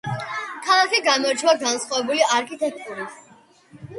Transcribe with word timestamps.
ქალაქი 0.67 1.01
გამოირჩევა 1.07 1.53
განსხვავებული 1.65 2.25
არქიტექტურით. 2.39 3.21